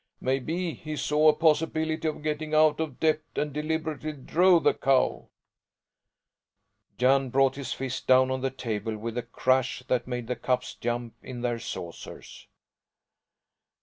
[0.19, 5.29] Maybe he saw a possibility of getting out of debt and deliberately drove the cow"
[6.97, 10.73] Jan brought his fist down on the table with a crash that made the cups
[10.73, 12.47] jump in their saucers.